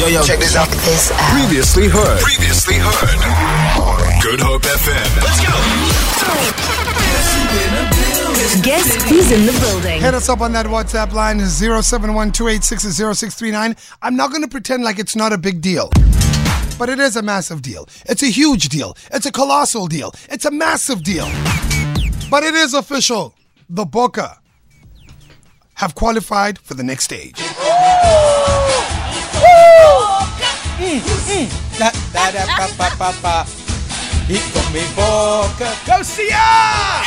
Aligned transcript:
Yo, 0.00 0.06
yo, 0.06 0.22
check 0.22 0.38
this 0.38 0.56
out. 0.56 0.66
This 0.66 1.12
out. 1.12 1.18
Previously 1.38 1.86
heard. 1.86 2.20
Previously 2.22 2.76
heard. 2.78 3.18
Good 4.22 4.40
Hope 4.40 4.62
FM. 4.62 5.16
Let's 5.20 5.40
go. 5.44 5.52
Guess 8.62 9.10
who's 9.10 9.30
in 9.30 9.44
the 9.44 9.52
building? 9.60 10.00
Hit 10.00 10.14
us 10.14 10.30
up 10.30 10.40
on 10.40 10.52
that 10.52 10.64
WhatsApp 10.64 11.12
line 11.12 11.38
0712860639. 11.40 13.76
I'm 14.00 14.16
not 14.16 14.30
going 14.30 14.40
to 14.40 14.48
pretend 14.48 14.84
like 14.84 14.98
it's 14.98 15.16
not 15.16 15.34
a 15.34 15.38
big 15.38 15.60
deal. 15.60 15.90
But 16.78 16.88
it 16.88 16.98
is 16.98 17.16
a 17.16 17.22
massive 17.22 17.60
deal. 17.60 17.86
It's 18.06 18.22
a 18.22 18.30
huge 18.30 18.70
deal. 18.70 18.96
It's 19.12 19.26
a 19.26 19.32
colossal 19.32 19.86
deal. 19.86 20.14
It's 20.30 20.46
a 20.46 20.50
massive 20.50 21.02
deal. 21.02 21.28
But 22.30 22.42
it 22.42 22.54
is 22.54 22.72
official. 22.72 23.34
The 23.68 23.84
Boca 23.84 24.38
have 25.74 25.94
qualified 25.94 26.58
for 26.58 26.72
the 26.72 26.82
next 26.82 27.04
stage. 27.04 27.38
Da, 32.30 32.46
da, 32.46 32.46
da, 32.46 32.68
ba, 32.68 32.74
ba, 32.78 32.96
ba, 32.96 33.14
ba. 33.22 33.44
Hit 34.28 34.42
con 34.54 34.72
mi 34.72 34.82
boca. 34.94 35.74
Go 35.84 35.98
Siya! 35.98 37.00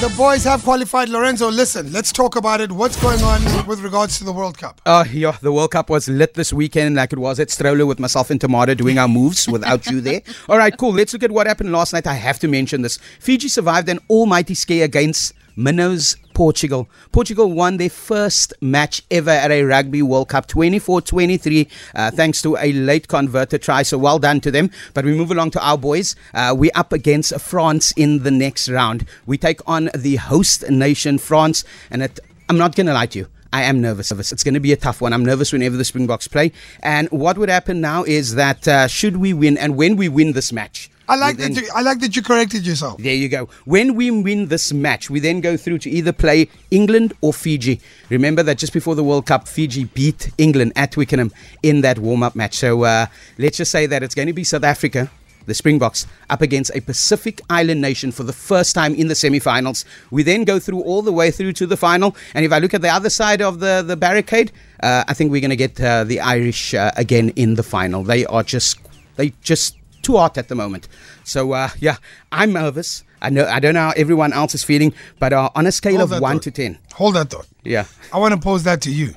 The 0.00 0.14
boys 0.16 0.44
have 0.44 0.62
qualified. 0.62 1.08
Lorenzo, 1.08 1.50
listen, 1.50 1.90
let's 1.90 2.12
talk 2.12 2.36
about 2.36 2.60
it. 2.60 2.70
What's 2.70 3.00
going 3.02 3.20
on 3.22 3.42
with 3.66 3.80
regards 3.80 4.18
to 4.18 4.24
the 4.24 4.32
World 4.32 4.58
Cup? 4.58 4.80
Oh, 4.86 5.04
yeah, 5.10 5.36
the 5.42 5.50
World 5.50 5.72
Cup 5.72 5.90
was 5.90 6.08
lit 6.08 6.34
this 6.34 6.52
weekend 6.52 6.94
like 6.94 7.12
it 7.12 7.18
was 7.18 7.40
at 7.40 7.50
Stroller 7.50 7.84
with 7.84 7.98
myself 7.98 8.30
and 8.30 8.40
Tomato 8.40 8.74
doing 8.74 8.98
our 8.98 9.08
moves 9.08 9.48
without 9.48 9.84
you 9.86 10.00
there. 10.00 10.20
All 10.48 10.58
right, 10.58 10.76
cool. 10.76 10.92
Let's 10.92 11.14
look 11.14 11.24
at 11.24 11.32
what 11.32 11.48
happened 11.48 11.72
last 11.72 11.94
night. 11.94 12.06
I 12.06 12.14
have 12.14 12.38
to 12.40 12.46
mention 12.46 12.82
this. 12.82 12.98
Fiji 13.18 13.48
survived 13.48 13.88
an 13.88 13.98
almighty 14.08 14.54
scare 14.54 14.84
against 14.84 15.32
Minnows, 15.56 16.16
Portugal. 16.36 16.86
Portugal 17.12 17.50
won 17.50 17.78
their 17.78 17.88
first 17.88 18.52
match 18.60 19.02
ever 19.10 19.30
at 19.30 19.50
a 19.50 19.62
Rugby 19.62 20.02
World 20.02 20.28
Cup 20.28 20.46
24 20.46 21.00
23, 21.00 21.66
uh, 21.94 22.10
thanks 22.10 22.42
to 22.42 22.58
a 22.58 22.74
late 22.74 23.08
converted 23.08 23.62
try. 23.62 23.82
So 23.82 23.96
well 23.96 24.18
done 24.18 24.42
to 24.42 24.50
them. 24.50 24.70
But 24.92 25.06
we 25.06 25.14
move 25.14 25.30
along 25.30 25.52
to 25.52 25.66
our 25.66 25.78
boys. 25.78 26.14
Uh, 26.34 26.54
we're 26.54 26.70
up 26.74 26.92
against 26.92 27.40
France 27.40 27.94
in 27.96 28.22
the 28.22 28.30
next 28.30 28.68
round. 28.68 29.06
We 29.24 29.38
take 29.38 29.66
on 29.66 29.88
the 29.94 30.16
host 30.16 30.68
nation, 30.68 31.16
France. 31.16 31.64
And 31.90 32.02
it, 32.02 32.20
I'm 32.50 32.58
not 32.58 32.76
going 32.76 32.88
to 32.88 32.92
lie 32.92 33.06
to 33.06 33.20
you. 33.20 33.28
I 33.50 33.62
am 33.62 33.80
nervous. 33.80 34.12
It's 34.12 34.44
going 34.44 34.52
to 34.52 34.60
be 34.60 34.72
a 34.72 34.76
tough 34.76 35.00
one. 35.00 35.14
I'm 35.14 35.24
nervous 35.24 35.54
whenever 35.54 35.78
the 35.78 35.86
Springboks 35.86 36.28
play. 36.28 36.52
And 36.82 37.08
what 37.08 37.38
would 37.38 37.48
happen 37.48 37.80
now 37.80 38.04
is 38.04 38.34
that 38.34 38.68
uh, 38.68 38.88
should 38.88 39.16
we 39.16 39.32
win, 39.32 39.56
and 39.56 39.74
when 39.74 39.96
we 39.96 40.10
win 40.10 40.32
this 40.32 40.52
match, 40.52 40.90
I 41.08 41.16
like 41.16 41.36
then- 41.36 41.54
that. 41.54 41.62
You, 41.62 41.68
I 41.74 41.82
like 41.82 42.00
that 42.00 42.16
you 42.16 42.22
corrected 42.22 42.66
yourself. 42.66 42.98
there 43.00 43.14
you 43.14 43.28
go. 43.28 43.48
When 43.64 43.94
we 43.94 44.10
win 44.10 44.48
this 44.48 44.72
match, 44.72 45.08
we 45.08 45.20
then 45.20 45.40
go 45.40 45.56
through 45.56 45.78
to 45.80 45.90
either 45.90 46.12
play 46.12 46.48
England 46.70 47.12
or 47.20 47.32
Fiji. 47.32 47.80
Remember 48.10 48.42
that 48.42 48.58
just 48.58 48.72
before 48.72 48.94
the 48.94 49.04
World 49.04 49.26
Cup, 49.26 49.46
Fiji 49.48 49.84
beat 49.84 50.30
England 50.38 50.72
at 50.76 50.92
Twickenham 50.92 51.32
in 51.62 51.80
that 51.82 51.98
warm 51.98 52.22
up 52.22 52.34
match. 52.34 52.54
So 52.54 52.82
uh, 52.84 53.06
let's 53.38 53.56
just 53.56 53.70
say 53.70 53.86
that 53.86 54.02
it's 54.02 54.14
going 54.14 54.26
to 54.28 54.32
be 54.34 54.42
South 54.44 54.64
Africa, 54.64 55.10
the 55.46 55.54
Springboks, 55.54 56.06
up 56.28 56.42
against 56.42 56.74
a 56.74 56.80
Pacific 56.80 57.40
Island 57.48 57.80
nation 57.80 58.10
for 58.10 58.24
the 58.24 58.32
first 58.32 58.74
time 58.74 58.92
in 58.94 59.06
the 59.06 59.14
semi 59.14 59.38
finals. 59.38 59.84
We 60.10 60.24
then 60.24 60.42
go 60.44 60.58
through 60.58 60.82
all 60.82 61.02
the 61.02 61.12
way 61.12 61.30
through 61.30 61.52
to 61.54 61.66
the 61.66 61.76
final. 61.76 62.16
And 62.34 62.44
if 62.44 62.52
I 62.52 62.58
look 62.58 62.74
at 62.74 62.82
the 62.82 62.88
other 62.90 63.10
side 63.10 63.40
of 63.40 63.60
the, 63.60 63.84
the 63.86 63.96
barricade, 63.96 64.50
uh, 64.82 65.04
I 65.06 65.14
think 65.14 65.30
we're 65.30 65.40
going 65.40 65.50
to 65.50 65.56
get 65.56 65.80
uh, 65.80 66.02
the 66.02 66.18
Irish 66.20 66.74
uh, 66.74 66.90
again 66.96 67.28
in 67.36 67.54
the 67.54 67.62
final. 67.62 68.02
They 68.02 68.26
are 68.26 68.42
just, 68.42 68.78
they 69.14 69.32
just 69.42 69.76
too 70.06 70.16
hot 70.16 70.38
at 70.38 70.48
the 70.48 70.54
moment. 70.54 70.88
So 71.24 71.52
uh, 71.52 71.68
yeah, 71.80 71.96
I'm 72.32 72.52
nervous. 72.52 73.04
I 73.20 73.30
know 73.30 73.44
I 73.46 73.60
don't 73.60 73.74
know 73.74 73.86
how 73.88 73.94
everyone 73.96 74.32
else 74.32 74.54
is 74.54 74.62
feeling, 74.64 74.92
but 75.18 75.32
uh, 75.32 75.50
on 75.54 75.66
a 75.66 75.72
scale 75.72 75.98
Hold 75.98 76.12
of 76.12 76.20
one 76.20 76.36
thought. 76.36 76.42
to 76.44 76.50
ten, 76.50 76.78
Hold 76.94 77.14
that 77.16 77.30
thought. 77.30 77.46
yeah, 77.64 77.84
I 78.12 78.18
want 78.18 78.34
to 78.34 78.40
pose 78.40 78.62
that 78.64 78.80
to 78.82 78.90
you. 78.90 79.14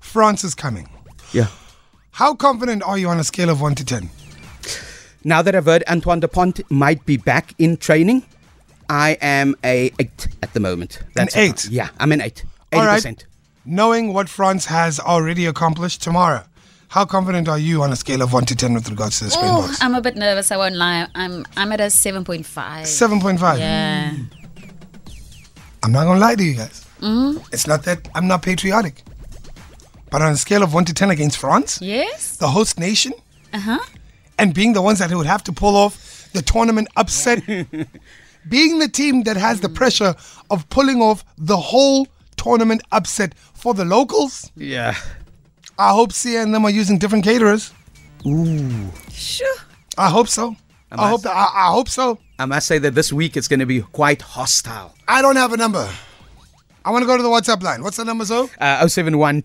France 0.00 0.44
is 0.44 0.54
coming. 0.54 0.88
yeah. 1.32 1.48
How 2.20 2.34
confident 2.34 2.82
are 2.82 2.98
you 2.98 3.08
on 3.08 3.18
a 3.18 3.24
scale 3.24 3.48
of 3.48 3.62
1 3.62 3.74
to 3.76 3.84
10? 3.86 4.10
Now 5.24 5.40
that 5.40 5.54
I've 5.54 5.64
heard 5.64 5.82
Antoine 5.88 6.20
Dupont 6.20 6.60
might 6.70 7.06
be 7.06 7.16
back 7.16 7.54
in 7.58 7.78
training, 7.78 8.22
I 8.90 9.16
am 9.22 9.54
a 9.64 9.90
eight 9.98 10.28
at 10.42 10.52
the 10.52 10.60
moment. 10.60 11.00
eight? 11.34 11.64
Yeah, 11.70 11.88
I'm 11.98 12.12
an 12.12 12.20
eight. 12.20 12.44
All 12.72 12.80
Eighty 12.80 12.86
right. 12.86 12.96
percent. 12.96 13.24
Knowing 13.64 14.12
what 14.12 14.28
France 14.28 14.66
has 14.66 15.00
already 15.00 15.46
accomplished 15.46 16.02
tomorrow, 16.02 16.42
how 16.94 17.04
confident 17.06 17.48
are 17.48 17.58
you 17.58 17.82
on 17.82 17.90
a 17.92 17.96
scale 17.96 18.22
of 18.22 18.32
1 18.32 18.44
to 18.46 18.54
10 18.56 18.74
with 18.74 18.88
regards 18.90 19.18
to 19.18 19.24
the 19.24 19.30
Oh, 19.30 19.38
Springboks? 19.38 19.82
I'm 19.82 19.94
a 19.94 20.00
bit 20.00 20.16
nervous. 20.16 20.50
I 20.52 20.56
won't 20.56 20.76
lie. 20.76 21.06
I'm 21.14 21.44
I'm 21.56 21.72
at 21.72 21.80
a 21.80 21.88
seven 21.90 22.22
point 22.24 22.44
five. 22.46 22.84
7.5. 22.86 23.58
Yeah. 23.58 24.12
I'm 25.82 25.92
not 25.92 26.04
going 26.04 26.16
to 26.20 26.24
lie 26.26 26.34
to 26.36 26.42
you 26.44 26.54
guys. 26.54 26.86
Mm-hmm. 27.00 27.38
It's 27.52 27.66
not 27.66 27.82
that 27.84 28.08
I'm 28.14 28.28
not 28.28 28.42
patriotic. 28.42 29.02
But 30.10 30.20
on 30.22 30.32
a 30.32 30.36
scale 30.36 30.62
of 30.62 30.74
1 30.74 30.84
to 30.86 30.94
10 30.94 31.10
against 31.10 31.38
France, 31.38 31.78
Yes. 31.80 32.36
the 32.36 32.48
host 32.48 32.78
nation, 32.78 33.12
Uh 33.54 33.58
huh. 33.58 33.78
and 34.38 34.52
being 34.54 34.74
the 34.74 34.82
ones 34.82 34.98
that 34.98 35.10
would 35.10 35.26
have 35.26 35.42
to 35.44 35.52
pull 35.52 35.74
off 35.76 36.28
the 36.34 36.42
tournament 36.42 36.88
upset, 36.96 37.42
being 38.48 38.78
the 38.78 38.88
team 38.88 39.22
that 39.24 39.36
has 39.38 39.60
the 39.60 39.68
pressure 39.70 40.14
of 40.50 40.68
pulling 40.68 41.00
off 41.00 41.24
the 41.38 41.56
whole 41.56 42.06
tournament 42.36 42.82
upset 42.92 43.32
for 43.54 43.72
the 43.74 43.84
locals, 43.86 44.50
Yeah. 44.56 44.94
I 45.82 45.90
hope 45.92 46.12
Siya 46.12 46.42
and 46.44 46.54
them 46.54 46.64
are 46.64 46.70
using 46.70 46.96
different 46.96 47.24
caterers. 47.24 47.72
Ooh. 48.24 48.90
Sure. 49.10 49.56
I 49.98 50.10
hope 50.10 50.28
so. 50.28 50.54
I 50.92 51.08
hope 51.08 51.22
that, 51.22 51.34
I, 51.34 51.68
I 51.68 51.72
hope 51.72 51.88
so. 51.88 52.18
I 52.38 52.44
must 52.44 52.68
say 52.68 52.78
that 52.78 52.94
this 52.94 53.12
week 53.12 53.36
it's 53.36 53.48
going 53.48 53.58
to 53.60 53.66
be 53.66 53.80
quite 53.80 54.22
hostile. 54.22 54.94
I 55.08 55.22
don't 55.22 55.34
have 55.36 55.52
a 55.52 55.56
number. 55.56 55.88
I 56.84 56.90
want 56.90 57.02
to 57.02 57.06
go 57.06 57.16
to 57.16 57.22
the 57.22 57.28
WhatsApp 57.28 57.62
line. 57.62 57.82
What's 57.82 57.96
the 57.96 58.04
number, 58.04 58.24
so? 58.24 58.48
Uh, 58.60 58.86
071 58.86 59.42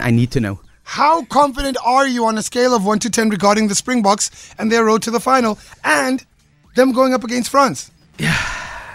I 0.00 0.10
need 0.10 0.30
to 0.32 0.40
know. 0.40 0.60
How 0.82 1.24
confident 1.26 1.76
are 1.84 2.06
you 2.08 2.24
on 2.26 2.36
a 2.38 2.42
scale 2.42 2.74
of 2.74 2.84
1 2.84 2.98
to 3.00 3.10
10 3.10 3.30
regarding 3.30 3.68
the 3.68 3.74
Springboks 3.76 4.54
and 4.58 4.72
their 4.72 4.84
road 4.84 5.02
to 5.02 5.10
the 5.12 5.20
final 5.20 5.58
and 5.84 6.24
them 6.74 6.92
going 6.92 7.14
up 7.14 7.22
against 7.22 7.50
France? 7.50 7.92
Yeah. 8.18 8.36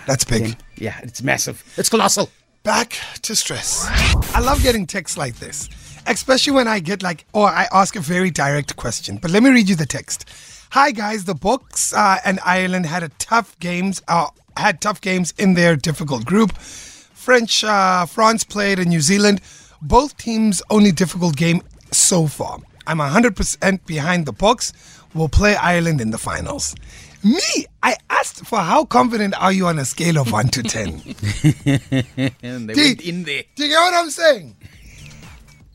That's 0.07 0.25
big. 0.25 0.57
Yeah, 0.75 0.99
it's 1.03 1.21
massive. 1.21 1.63
It's 1.77 1.89
colossal. 1.89 2.29
Back 2.63 2.95
to 3.23 3.35
stress. 3.35 3.87
I 4.35 4.39
love 4.39 4.61
getting 4.61 4.85
texts 4.85 5.17
like 5.17 5.39
this, 5.39 5.67
especially 6.05 6.53
when 6.53 6.67
I 6.67 6.79
get 6.79 7.01
like, 7.01 7.25
or 7.33 7.47
I 7.47 7.67
ask 7.71 7.95
a 7.95 7.99
very 7.99 8.29
direct 8.29 8.75
question. 8.75 9.17
But 9.17 9.31
let 9.31 9.41
me 9.41 9.49
read 9.49 9.67
you 9.67 9.75
the 9.75 9.87
text. 9.87 10.29
Hi 10.69 10.91
guys, 10.91 11.25
the 11.25 11.33
Boks 11.33 11.91
uh, 11.91 12.19
and 12.23 12.39
Ireland 12.45 12.85
had 12.85 13.01
a 13.01 13.09
tough 13.17 13.57
games. 13.59 14.03
Uh, 14.07 14.27
had 14.57 14.79
tough 14.79 15.01
games 15.01 15.33
in 15.39 15.55
their 15.55 15.75
difficult 15.75 16.23
group. 16.23 16.55
French, 16.55 17.63
uh, 17.63 18.05
France 18.05 18.43
played 18.43 18.77
in 18.77 18.89
New 18.89 19.01
Zealand. 19.01 19.41
Both 19.81 20.17
teams' 20.17 20.61
only 20.69 20.91
difficult 20.91 21.35
game 21.35 21.63
so 21.91 22.27
far. 22.27 22.59
I'm 22.85 22.99
100% 22.99 23.85
behind 23.87 24.27
the 24.27 24.33
Boks. 24.33 24.71
We'll 25.13 25.29
play 25.29 25.55
Ireland 25.55 25.99
in 26.01 26.11
the 26.11 26.17
finals. 26.17 26.75
Me, 27.23 27.39
I 27.83 27.95
asked 28.09 28.45
for 28.45 28.59
how 28.59 28.85
confident 28.85 29.39
are 29.39 29.51
you 29.51 29.67
on 29.67 29.77
a 29.77 29.85
scale 29.85 30.17
of 30.17 30.31
1 30.31 30.47
to 30.49 30.63
10? 30.63 32.35
And 32.41 32.69
they 32.69 32.73
Do- 32.73 32.81
went 32.81 33.01
in 33.01 33.23
there. 33.23 33.43
Do 33.55 33.63
you 33.63 33.69
get 33.69 33.79
what 33.79 33.93
I'm 33.93 34.09
saying? 34.09 34.55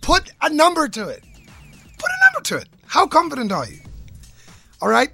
Put 0.01 0.31
a 0.43 0.49
number 0.51 0.89
to 0.89 1.09
it. 1.09 1.23
Put 1.99 2.11
a 2.11 2.25
number 2.27 2.41
to 2.49 2.57
it. 2.57 2.69
How 2.87 3.07
confident 3.07 3.53
are 3.53 3.67
you? 3.69 3.79
All 4.83 4.89
right. 4.89 5.11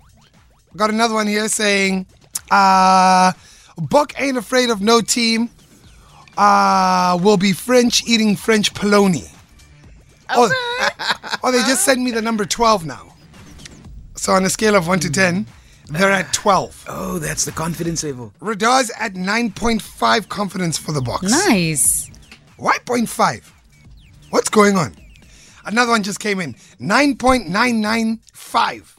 Got 0.77 0.91
another 0.91 1.15
one 1.15 1.27
here 1.27 1.49
saying, 1.49 2.07
uh, 2.51 3.33
Buck 3.77 4.19
ain't 4.21 4.39
afraid 4.39 4.71
of 4.71 4.81
no 4.81 5.01
team. 5.01 5.51
Uh, 6.39 7.19
will 7.23 7.37
be 7.37 7.53
French 7.53 8.03
eating 8.07 8.37
French 8.37 8.73
polony. 8.73 9.29
Oh, 10.31 10.51
oh, 11.43 11.53
they 11.53 11.59
just 11.59 11.85
sent 11.85 12.01
me 12.01 12.11
the 12.11 12.23
number 12.23 12.47
12 12.47 12.87
now. 12.87 13.12
So 14.15 14.33
on 14.33 14.45
a 14.45 14.51
scale 14.51 14.75
of 14.77 14.87
1 14.87 15.01
to 15.01 15.11
10, 15.11 15.47
they're 15.89 16.13
at 16.13 16.33
12. 16.33 16.85
Oh, 16.89 17.19
that's 17.19 17.45
the 17.45 17.53
confidence 17.53 18.05
level. 18.05 18.33
Radar's 18.41 18.91
at 18.99 19.15
9.5 19.15 20.29
confidence 20.29 20.79
for 20.79 20.93
the 20.93 21.01
Boks. 21.01 21.23
Nice. 21.49 22.11
Why 22.57 22.77
0.5? 22.85 23.43
What's 24.31 24.49
going 24.49 24.77
on? 24.77 24.95
Another 25.65 25.93
one 25.93 26.03
just 26.03 26.19
came 26.21 26.41
in. 26.41 26.55
9.995 26.81 28.97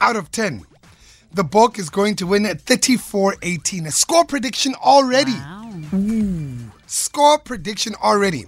out 0.00 0.16
of 0.16 0.30
10. 0.30 0.64
The 1.32 1.44
book 1.44 1.78
is 1.78 1.90
going 1.90 2.16
to 2.16 2.26
win 2.26 2.46
at 2.46 2.64
34-18. 2.64 3.86
A 3.86 3.90
score 3.90 4.24
prediction 4.24 4.74
already. 4.76 5.34
Score 6.86 7.38
prediction 7.38 7.94
already. 8.02 8.46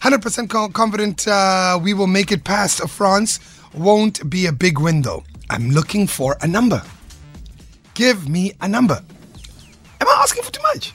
100% 0.00 0.72
confident 0.72 1.28
uh, 1.28 1.78
we 1.82 1.92
will 1.94 2.06
make 2.06 2.32
it 2.32 2.44
past 2.44 2.80
France. 2.88 3.38
Won't 3.74 4.30
be 4.30 4.46
a 4.46 4.52
big 4.52 4.78
win 4.78 5.02
though. 5.02 5.24
I'm 5.50 5.70
looking 5.70 6.06
for 6.06 6.36
a 6.42 6.46
number. 6.46 6.82
Give 7.94 8.28
me 8.28 8.52
a 8.60 8.68
number. 8.68 9.02
Am 10.00 10.08
I 10.08 10.20
asking 10.22 10.42
for 10.42 10.52
too 10.52 10.62
much? 10.62 10.92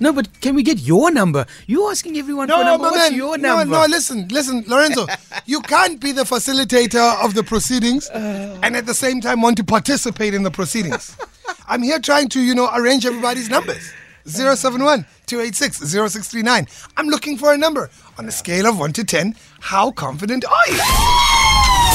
No, 0.00 0.12
but 0.14 0.40
can 0.40 0.54
we 0.54 0.62
get 0.62 0.78
your 0.80 1.10
number? 1.10 1.44
You're 1.66 1.90
asking 1.90 2.16
everyone 2.16 2.48
for 2.48 2.54
a 2.54 2.64
number. 2.64 2.84
What's 2.84 3.10
man. 3.10 3.14
your 3.14 3.36
no, 3.36 3.58
number? 3.58 3.76
No, 3.76 3.86
listen, 3.86 4.28
listen, 4.28 4.64
Lorenzo. 4.66 5.06
you 5.46 5.60
can't 5.60 6.00
be 6.00 6.12
the 6.12 6.24
facilitator 6.24 7.22
of 7.22 7.34
the 7.34 7.42
proceedings 7.42 8.08
and 8.14 8.76
at 8.76 8.86
the 8.86 8.94
same 8.94 9.20
time 9.20 9.42
want 9.42 9.58
to 9.58 9.64
participate 9.64 10.32
in 10.32 10.42
the 10.42 10.50
proceedings. 10.50 11.16
I'm 11.68 11.82
here 11.82 11.98
trying 11.98 12.28
to, 12.30 12.40
you 12.40 12.54
know, 12.54 12.70
arrange 12.74 13.04
everybody's 13.04 13.50
numbers. 13.50 13.92
071 14.24 15.06
286 15.26 15.78
0639. 15.78 16.66
I'm 16.96 17.08
looking 17.08 17.36
for 17.36 17.52
a 17.52 17.58
number. 17.58 17.90
On 18.18 18.26
a 18.26 18.30
scale 18.30 18.66
of 18.66 18.78
1 18.78 18.92
to 18.94 19.04
10, 19.04 19.34
how 19.60 19.90
confident 19.90 20.44
are 20.44 20.72
you? 20.72 21.39